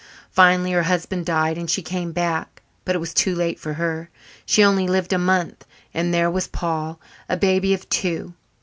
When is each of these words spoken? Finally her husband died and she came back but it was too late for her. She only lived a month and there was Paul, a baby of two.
Finally 0.31 0.71
her 0.71 0.81
husband 0.81 1.27
died 1.27 1.59
and 1.59 1.69
she 1.69 1.83
came 1.83 2.11
back 2.11 2.63
but 2.85 2.95
it 2.95 2.97
was 2.97 3.13
too 3.13 3.35
late 3.35 3.59
for 3.59 3.73
her. 3.73 4.09
She 4.47 4.63
only 4.63 4.87
lived 4.87 5.13
a 5.13 5.19
month 5.19 5.63
and 5.93 6.11
there 6.11 6.31
was 6.31 6.47
Paul, 6.47 6.99
a 7.29 7.37
baby 7.37 7.71
of 7.75 7.87
two. 7.87 8.33